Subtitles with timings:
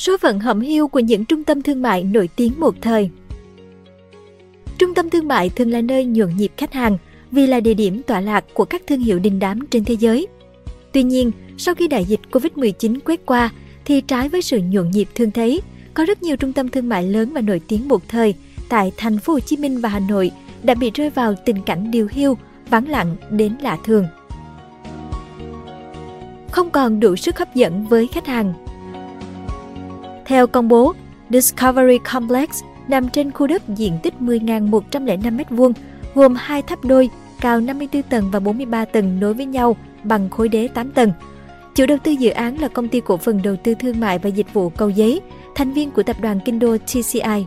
[0.00, 3.10] Số phận hẩm hiu của những trung tâm thương mại nổi tiếng một thời
[4.78, 6.98] Trung tâm thương mại thường là nơi nhộn nhịp khách hàng
[7.30, 10.26] vì là địa điểm tọa lạc của các thương hiệu đình đám trên thế giới.
[10.92, 13.50] Tuy nhiên, sau khi đại dịch Covid-19 quét qua,
[13.84, 15.62] thì trái với sự nhộn nhịp thường thấy,
[15.94, 18.34] có rất nhiều trung tâm thương mại lớn và nổi tiếng một thời
[18.68, 20.30] tại thành phố Hồ Chí Minh và Hà Nội
[20.62, 22.36] đã bị rơi vào tình cảnh điều hiu,
[22.70, 24.06] vắng lặng đến lạ thường.
[26.50, 28.69] Không còn đủ sức hấp dẫn với khách hàng.
[30.30, 30.94] Theo công bố,
[31.30, 32.48] Discovery Complex
[32.88, 35.72] nằm trên khu đất diện tích 10.105 m2,
[36.14, 37.10] gồm hai tháp đôi,
[37.40, 41.12] cao 54 tầng và 43 tầng nối với nhau bằng khối đế 8 tầng.
[41.74, 44.28] Chủ đầu tư dự án là công ty cổ phần đầu tư thương mại và
[44.28, 45.20] dịch vụ Cầu Giấy,
[45.54, 47.46] thành viên của tập đoàn kinh đô TCI.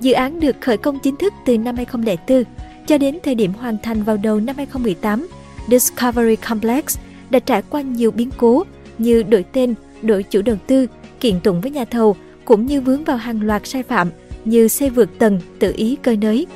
[0.00, 2.44] Dự án được khởi công chính thức từ năm 2004
[2.86, 5.28] cho đến thời điểm hoàn thành vào đầu năm 2018.
[5.68, 6.98] Discovery Complex
[7.30, 8.64] đã trải qua nhiều biến cố
[8.98, 10.86] như đổi tên, đổi chủ đầu tư,
[11.20, 14.10] kiện tụng với nhà thầu, cũng như vướng vào hàng loạt sai phạm
[14.44, 16.46] như xây vượt tầng, tự ý cơi nới.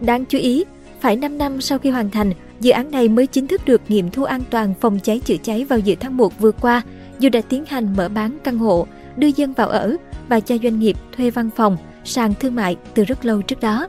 [0.00, 0.64] Đáng chú ý,
[1.00, 4.10] phải 5 năm sau khi hoàn thành, dự án này mới chính thức được nghiệm
[4.10, 6.82] thu an toàn phòng cháy chữa cháy vào giữa tháng 1 vừa qua,
[7.18, 9.96] dù đã tiến hành mở bán căn hộ, đưa dân vào ở
[10.28, 13.88] và cho doanh nghiệp thuê văn phòng, sàn thương mại từ rất lâu trước đó.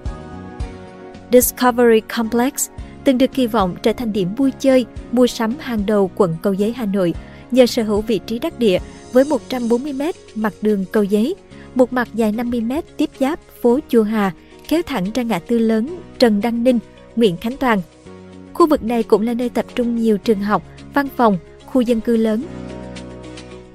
[1.32, 2.70] Discovery Complex
[3.04, 6.54] từng được kỳ vọng trở thành điểm vui chơi, mua sắm hàng đầu quận Cầu
[6.54, 7.14] Giấy Hà Nội
[7.52, 8.80] nhờ sở hữu vị trí đắc địa
[9.14, 11.36] với 140m mặt đường Cầu Giấy,
[11.76, 14.32] một mặt dài 50m tiếp giáp phố Chùa Hà,
[14.68, 16.80] kéo thẳng ra ngã tư lớn Trần Đăng Ninh,
[17.16, 17.82] Nguyễn Khánh Toàn.
[18.54, 20.64] Khu vực này cũng là nơi tập trung nhiều trường học,
[20.94, 22.44] văn phòng, khu dân cư lớn.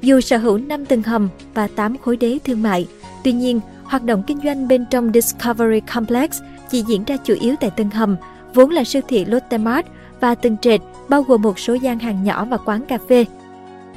[0.02, 2.86] Dù sở hữu 5 tầng hầm và 8 khối đế thương mại,
[3.24, 6.30] tuy nhiên hoạt động kinh doanh bên trong Discovery Complex
[6.70, 8.16] chỉ diễn ra chủ yếu tại tầng hầm,
[8.54, 9.86] vốn là siêu thị Lotte Mart
[10.20, 13.24] và tầng trệt bao gồm một số gian hàng nhỏ và quán cà phê.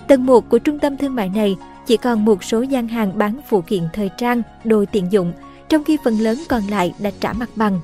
[0.07, 3.39] Tầng 1 của trung tâm thương mại này chỉ còn một số gian hàng bán
[3.49, 5.33] phụ kiện thời trang, đồ tiện dụng,
[5.69, 7.79] trong khi phần lớn còn lại đã trả mặt bằng.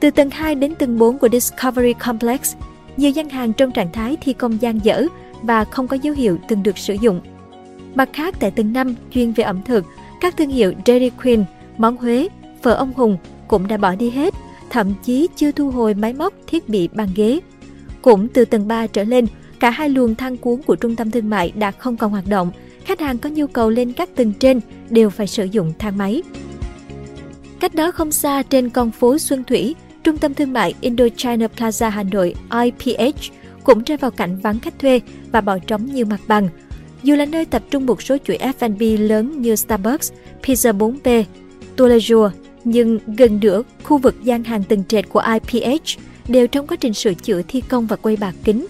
[0.00, 2.54] Từ tầng 2 đến tầng 4 của Discovery Complex,
[2.96, 5.06] nhiều gian hàng trong trạng thái thi công gian dở
[5.42, 7.20] và không có dấu hiệu từng được sử dụng.
[7.94, 9.84] Mặt khác tại tầng 5 chuyên về ẩm thực,
[10.20, 11.44] các thương hiệu Dairy Queen,
[11.78, 12.28] món Huế,
[12.62, 13.16] phở ông Hùng
[13.48, 14.34] cũng đã bỏ đi hết,
[14.70, 17.40] thậm chí chưa thu hồi máy móc thiết bị bàn ghế.
[18.02, 19.26] Cũng từ tầng 3 trở lên,
[19.60, 22.50] cả hai luồng thang cuốn của trung tâm thương mại đã không còn hoạt động.
[22.84, 26.22] Khách hàng có nhu cầu lên các tầng trên đều phải sử dụng thang máy.
[27.60, 29.74] Cách đó không xa trên con phố Xuân Thủy,
[30.04, 33.32] trung tâm thương mại Indochina Plaza Hà Nội IPH
[33.64, 35.00] cũng rơi vào cảnh vắng khách thuê
[35.32, 36.48] và bỏ trống nhiều mặt bằng.
[37.02, 40.12] Dù là nơi tập trung một số chuỗi F&B lớn như Starbucks,
[40.42, 41.24] Pizza 4P,
[41.76, 42.30] Tour Le Jour,
[42.64, 46.94] nhưng gần nửa khu vực gian hàng tầng trệt của IPH đều trong quá trình
[46.94, 48.66] sửa chữa thi công và quay bạc kính.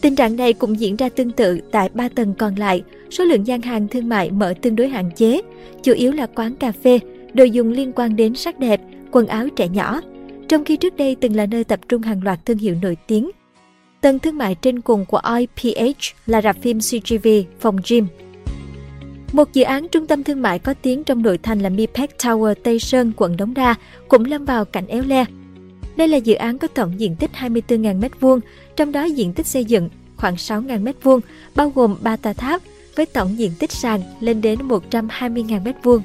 [0.00, 3.46] Tình trạng này cũng diễn ra tương tự tại ba tầng còn lại, số lượng
[3.46, 5.40] gian hàng thương mại mở tương đối hạn chế,
[5.82, 6.98] chủ yếu là quán cà phê,
[7.34, 10.00] đồ dùng liên quan đến sắc đẹp, quần áo trẻ nhỏ,
[10.48, 13.30] trong khi trước đây từng là nơi tập trung hàng loạt thương hiệu nổi tiếng.
[14.00, 17.28] Tầng thương mại trên cùng của IPH là rạp phim CGV,
[17.60, 18.06] phòng gym.
[19.32, 22.54] Một dự án trung tâm thương mại có tiếng trong nội thành là Mipec Tower
[22.62, 23.74] Tây Sơn, quận Đống Đa
[24.08, 25.24] cũng lâm vào cảnh éo le.
[25.98, 28.40] Đây là dự án có tổng diện tích 24.000 m2,
[28.76, 31.20] trong đó diện tích xây dựng khoảng 6.000 m2,
[31.54, 32.62] bao gồm 3 tòa tháp
[32.96, 36.00] với tổng diện tích sàn lên đến 120.000 m2.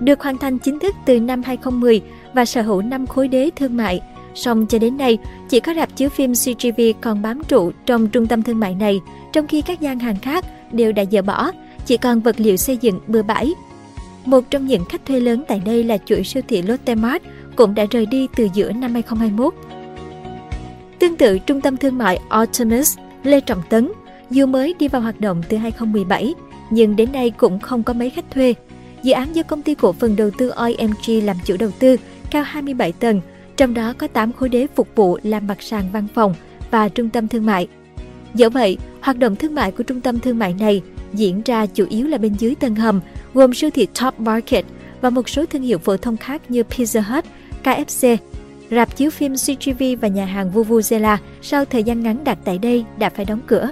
[0.00, 2.00] Được hoàn thành chính thức từ năm 2010
[2.34, 4.00] và sở hữu 5 khối đế thương mại,
[4.34, 8.26] song cho đến nay chỉ có rạp chiếu phim CGV còn bám trụ trong trung
[8.26, 9.00] tâm thương mại này,
[9.32, 11.50] trong khi các gian hàng khác đều đã dỡ bỏ,
[11.86, 13.54] chỉ còn vật liệu xây dựng bừa bãi.
[14.24, 17.22] Một trong những khách thuê lớn tại đây là chuỗi siêu thị Lotte Mart
[17.56, 19.54] cũng đã rời đi từ giữa năm 2021.
[20.98, 23.92] Tương tự trung tâm thương mại Artemis Lê Trọng Tấn,
[24.30, 26.34] dù mới đi vào hoạt động từ 2017,
[26.70, 28.54] nhưng đến nay cũng không có mấy khách thuê.
[29.02, 31.96] Dự án do công ty cổ phần đầu tư IMG làm chủ đầu tư,
[32.30, 33.20] cao 27 tầng,
[33.56, 36.34] trong đó có 8 khối đế phục vụ làm mặt sàn văn phòng
[36.70, 37.68] và trung tâm thương mại.
[38.34, 41.86] Do vậy, hoạt động thương mại của trung tâm thương mại này diễn ra chủ
[41.88, 43.00] yếu là bên dưới tầng hầm,
[43.34, 44.64] gồm siêu thị Top Market
[45.00, 47.24] và một số thương hiệu phổ thông khác như Pizza Hut,
[47.66, 48.16] KFC.
[48.70, 52.84] Rạp chiếu phim CGV và nhà hàng Vuvuzela sau thời gian ngắn đặt tại đây
[52.98, 53.70] đã phải đóng cửa.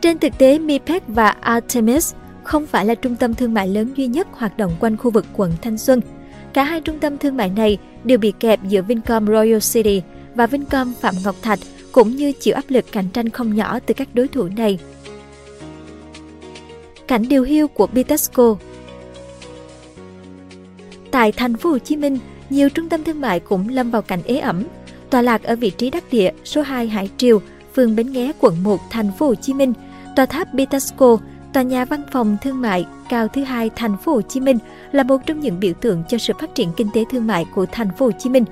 [0.00, 2.14] Trên thực tế, Mipec và Artemis
[2.44, 5.26] không phải là trung tâm thương mại lớn duy nhất hoạt động quanh khu vực
[5.32, 6.00] quận Thanh Xuân.
[6.52, 10.02] Cả hai trung tâm thương mại này đều bị kẹp giữa Vincom Royal City
[10.34, 11.58] và Vincom Phạm Ngọc Thạch
[11.92, 14.78] cũng như chịu áp lực cạnh tranh không nhỏ từ các đối thủ này.
[17.08, 18.56] Cảnh điều hiu của Bitexco
[21.10, 22.18] Tại thành phố Hồ Chí Minh,
[22.50, 24.62] nhiều trung tâm thương mại cũng lâm vào cảnh ế ẩm.
[25.10, 27.40] Tòa lạc ở vị trí đắc địa số 2 Hải Triều,
[27.74, 29.72] phường Bến Nghé, quận 1, thành phố Hồ Chí Minh,
[30.16, 31.18] Tòa tháp Bitasco,
[31.52, 34.58] tòa nhà văn phòng thương mại cao thứ hai thành phố Hồ Chí Minh
[34.92, 37.66] là một trong những biểu tượng cho sự phát triển kinh tế thương mại của
[37.72, 38.44] thành phố Hồ Chí Minh.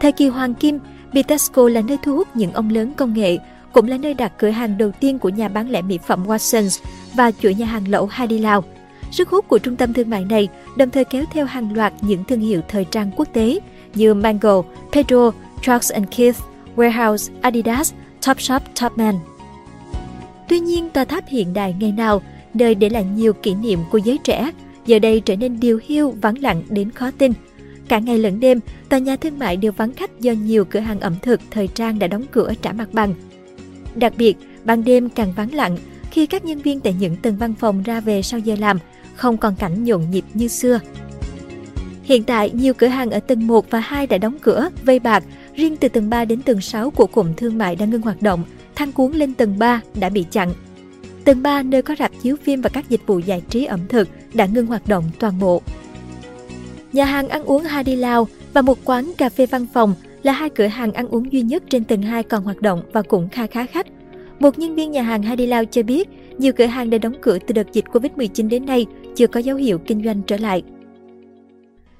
[0.00, 0.78] Thời kỳ Hoàng Kim,
[1.12, 3.38] Bitasco là nơi thu hút những ông lớn công nghệ,
[3.72, 6.84] cũng là nơi đặt cửa hàng đầu tiên của nhà bán lẻ mỹ phẩm Watsons
[7.14, 8.64] và chuỗi nhà hàng lẩu Hadi Lao.
[9.10, 12.24] Sức hút của trung tâm thương mại này đồng thời kéo theo hàng loạt những
[12.24, 13.58] thương hiệu thời trang quốc tế
[13.94, 14.62] như Mango,
[14.92, 15.32] Pedro,
[15.62, 16.38] Trucks Keith,
[16.76, 17.92] Warehouse, Adidas,
[18.26, 19.14] Topshop, Topman.
[20.48, 22.22] Tuy nhiên, tòa tháp hiện đại ngày nào,
[22.54, 24.50] nơi để lại nhiều kỷ niệm của giới trẻ,
[24.86, 27.32] giờ đây trở nên điều hiu, vắng lặng đến khó tin.
[27.88, 31.00] Cả ngày lẫn đêm, tòa nhà thương mại đều vắng khách do nhiều cửa hàng
[31.00, 33.14] ẩm thực, thời trang đã đóng cửa trả mặt bằng.
[33.94, 35.76] Đặc biệt, ban đêm càng vắng lặng
[36.10, 38.78] khi các nhân viên tại những tầng văn phòng ra về sau giờ làm,
[39.16, 40.80] không còn cảnh nhộn nhịp như xưa.
[42.02, 45.24] Hiện tại, nhiều cửa hàng ở tầng 1 và 2 đã đóng cửa, vây bạc,
[45.54, 48.44] riêng từ tầng 3 đến tầng 6 của cụm thương mại đang ngưng hoạt động,
[48.74, 50.52] thang cuốn lên tầng 3 đã bị chặn.
[51.24, 54.08] Tầng 3 nơi có rạp chiếu phim và các dịch vụ giải trí ẩm thực
[54.34, 55.62] đã ngưng hoạt động toàn bộ.
[56.92, 60.50] Nhà hàng ăn uống Hadi Lao và một quán cà phê văn phòng là hai
[60.50, 63.46] cửa hàng ăn uống duy nhất trên tầng 2 còn hoạt động và cũng kha
[63.46, 63.86] khá khách.
[64.40, 66.08] Một nhân viên nhà hàng Hadi Lao cho biết,
[66.38, 68.86] nhiều cửa hàng đã đóng cửa từ đợt dịch Covid-19 đến nay,
[69.16, 70.62] chưa có dấu hiệu kinh doanh trở lại.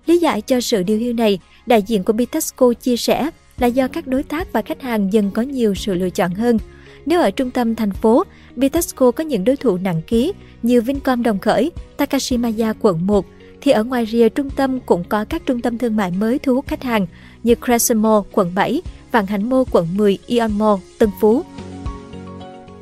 [0.07, 3.89] Lý giải cho sự điều hưu này, đại diện của Bitexco chia sẻ là do
[3.89, 6.59] các đối tác và khách hàng dần có nhiều sự lựa chọn hơn.
[7.07, 8.25] Nếu ở trung tâm thành phố,
[8.57, 10.33] Bitexco có những đối thủ nặng ký
[10.63, 13.27] như Vincom Đồng Khởi, Takashimaya quận 1,
[13.61, 16.55] thì ở ngoài rìa trung tâm cũng có các trung tâm thương mại mới thu
[16.55, 17.07] hút khách hàng
[17.43, 18.83] như Crescent Mall quận 7,
[19.13, 21.43] Vạn Hạnh Mall quận 10, Ion Mall, Tân Phú.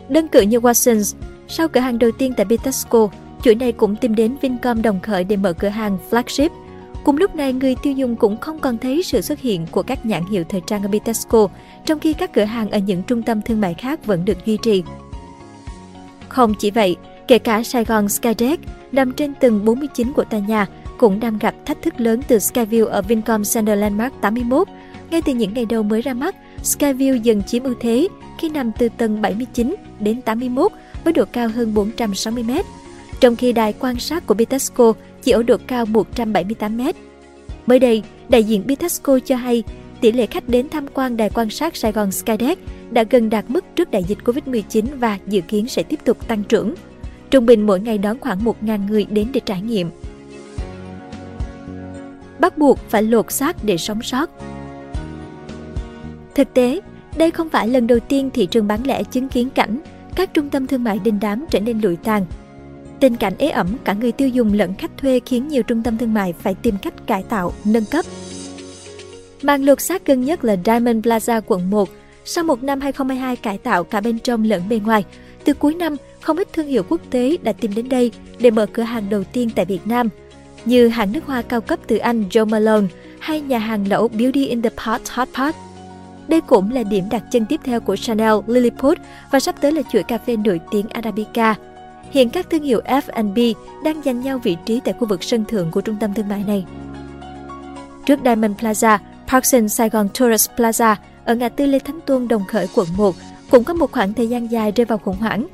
[0.09, 1.15] Đơn cử như Watsons,
[1.49, 3.09] sau cửa hàng đầu tiên tại Bitexco,
[3.45, 6.49] chuỗi này cũng tìm đến Vincom Đồng Khởi để mở cửa hàng flagship–
[7.05, 10.07] Cùng lúc này, người tiêu dùng cũng không còn thấy sự xuất hiện của các
[10.07, 11.49] nhãn hiệu thời trang ở Bitexco,
[11.87, 14.59] trong khi các cửa hàng ở những trung tâm thương mại khác vẫn được duy
[14.63, 14.83] trì.
[16.29, 16.97] Không chỉ vậy,
[17.29, 18.63] kể cả Sài Gòn Skydeck
[18.93, 20.67] nằm trên tầng 49 của tòa nhà
[20.99, 24.69] cũng đang gặp thách thức lớn từ Skyview ở Vincom Center Landmark 81.
[25.11, 28.09] Ngay từ những ngày đầu mới ra mắt, Skyview dần chiếm ưu thế
[28.39, 30.73] khi nằm từ tầng 79 đến 81
[31.05, 32.65] với độ cao hơn 460 mét.
[33.21, 36.81] Trong khi đài quan sát của Bitexco chỉ ở độ cao 178 m.
[37.67, 39.63] Mới đây, đại diện Bitexco cho hay
[40.01, 43.45] tỷ lệ khách đến tham quan đài quan sát Sài Gòn Skydeck đã gần đạt
[43.49, 46.75] mức trước đại dịch Covid-19 và dự kiến sẽ tiếp tục tăng trưởng.
[47.31, 49.91] Trung bình mỗi ngày đón khoảng 1.000 người đến để trải nghiệm.
[52.39, 54.31] Bắt buộc phải lột xác để sống sót.
[56.35, 56.81] Thực tế,
[57.17, 59.81] đây không phải lần đầu tiên thị trường bán lẻ chứng kiến cảnh
[60.15, 62.27] các trung tâm thương mại đình đám trở nên lụi tàn
[63.01, 65.99] Tình cảnh ế ẩm cả người tiêu dùng lẫn khách thuê khiến nhiều trung tâm
[65.99, 68.05] thương mại phải tìm cách cải tạo, nâng cấp.
[69.43, 71.89] Màn lột xác gần nhất là Diamond Plaza quận 1.
[72.25, 75.05] Sau một năm 2022 cải tạo cả bên trong lẫn bên ngoài,
[75.45, 78.67] từ cuối năm, không ít thương hiệu quốc tế đã tìm đến đây để mở
[78.67, 80.09] cửa hàng đầu tiên tại Việt Nam,
[80.65, 82.87] như hãng nước hoa cao cấp từ Anh Jo Malone
[83.19, 85.55] hay nhà hàng lẩu Beauty in the Pot Hot Pot.
[86.29, 88.99] Đây cũng là điểm đặt chân tiếp theo của Chanel, Lilliput
[89.31, 91.55] và sắp tới là chuỗi cà phê nổi tiếng Arabica
[92.15, 93.39] Hiện các thương hiệu F&B
[93.85, 96.45] đang giành nhau vị trí tại khu vực sân thượng của trung tâm thương mại
[96.47, 96.65] này.
[98.07, 102.69] Trước Diamond Plaza, Parkson Saigon Tourist Plaza ở ngã tư Lê Thánh Tôn Đồng Khởi
[102.75, 103.15] quận 1
[103.51, 105.47] cũng có một khoảng thời gian dài rơi vào khủng hoảng.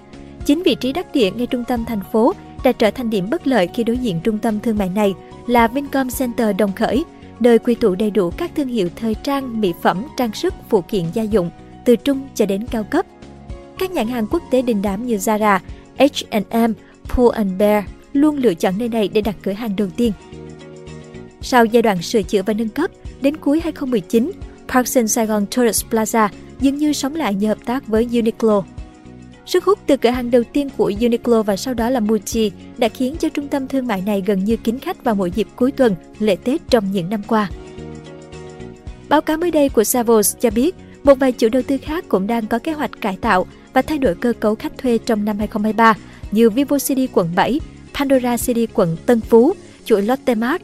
[0.44, 2.32] Chính vị trí đắc địa ngay trung tâm thành phố
[2.64, 5.14] đã trở thành điểm bất lợi khi đối diện trung tâm thương mại này
[5.46, 7.04] là Vincom Center Đồng Khởi,
[7.40, 10.80] nơi quy tụ đầy đủ các thương hiệu thời trang, mỹ phẩm, trang sức, phụ
[10.80, 11.50] kiện gia dụng,
[11.84, 13.06] từ trung cho đến cao cấp.
[13.78, 15.58] Các nhãn hàng quốc tế đình đám như Zara,
[16.00, 16.72] H&M,
[17.08, 20.12] Pull and Bear luôn lựa chọn nơi này để đặt cửa hàng đầu tiên.
[21.42, 22.90] Sau giai đoạn sửa chữa và nâng cấp,
[23.20, 24.32] đến cuối 2019,
[24.68, 26.28] Parkson Saigon Tourist Plaza
[26.60, 28.62] dường như sống lại nhờ hợp tác với Uniqlo.
[29.46, 32.88] Sức hút từ cửa hàng đầu tiên của Uniqlo và sau đó là Muji đã
[32.88, 35.72] khiến cho trung tâm thương mại này gần như kín khách vào mỗi dịp cuối
[35.72, 37.50] tuần, lễ Tết trong những năm qua.
[39.08, 42.26] Báo cáo mới đây của Savos cho biết, một vài chủ đầu tư khác cũng
[42.26, 45.38] đang có kế hoạch cải tạo và thay đổi cơ cấu khách thuê trong năm
[45.38, 45.94] 2023
[46.30, 47.60] như Vivo City quận 7,
[47.94, 49.52] Pandora City quận Tân Phú,
[49.84, 50.62] chuỗi Lotte Mart.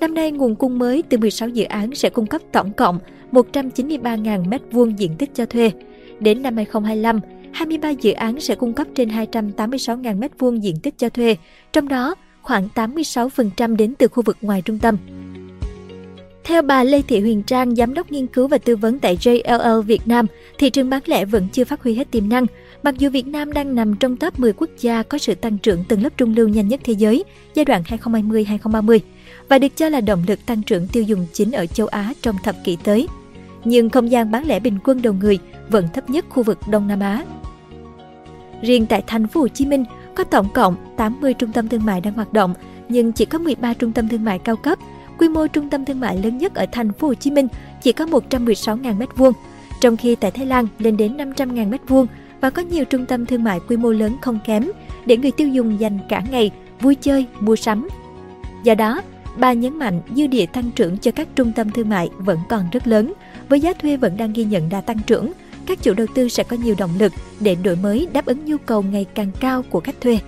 [0.00, 2.98] Năm nay, nguồn cung mới từ 16 dự án sẽ cung cấp tổng cộng
[3.32, 5.70] 193.000 m2 diện tích cho thuê.
[6.20, 7.20] Đến năm 2025,
[7.52, 11.36] 23 dự án sẽ cung cấp trên 286.000 m2 diện tích cho thuê,
[11.72, 14.96] trong đó khoảng 86% đến từ khu vực ngoài trung tâm.
[16.46, 19.82] Theo bà Lê Thị Huyền Trang, giám đốc nghiên cứu và tư vấn tại JLL
[19.82, 20.26] Việt Nam,
[20.58, 22.46] thị trường bán lẻ vẫn chưa phát huy hết tiềm năng.
[22.82, 25.84] Mặc dù Việt Nam đang nằm trong top 10 quốc gia có sự tăng trưởng
[25.84, 27.24] tầng lớp trung lưu nhanh nhất thế giới
[27.54, 28.98] giai đoạn 2020-2030
[29.48, 32.36] và được cho là động lực tăng trưởng tiêu dùng chính ở châu Á trong
[32.44, 33.08] thập kỷ tới.
[33.64, 35.38] Nhưng không gian bán lẻ bình quân đầu người
[35.68, 37.24] vẫn thấp nhất khu vực Đông Nam Á.
[38.62, 39.84] Riêng tại thành phố Hồ Chí Minh
[40.14, 42.54] có tổng cộng 80 trung tâm thương mại đang hoạt động,
[42.88, 44.78] nhưng chỉ có 13 trung tâm thương mại cao cấp.
[45.18, 47.48] Quy mô trung tâm thương mại lớn nhất ở thành phố Hồ Chí Minh
[47.82, 49.32] chỉ có 116.000 m2,
[49.80, 52.06] trong khi tại Thái Lan lên đến 500.000 m2
[52.40, 54.70] và có nhiều trung tâm thương mại quy mô lớn không kém
[55.06, 57.88] để người tiêu dùng dành cả ngày vui chơi, mua sắm.
[58.64, 59.02] Do đó,
[59.36, 62.64] bà nhấn mạnh dư địa tăng trưởng cho các trung tâm thương mại vẫn còn
[62.72, 63.12] rất lớn,
[63.48, 65.32] với giá thuê vẫn đang ghi nhận đa tăng trưởng.
[65.66, 68.56] Các chủ đầu tư sẽ có nhiều động lực để đổi mới đáp ứng nhu
[68.58, 70.18] cầu ngày càng cao của khách thuê.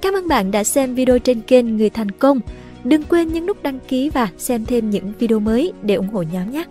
[0.00, 2.40] Cảm ơn bạn đã xem video trên kênh Người Thành Công.
[2.84, 6.22] Đừng quên nhấn nút đăng ký và xem thêm những video mới để ủng hộ
[6.22, 6.64] nhóm nhé!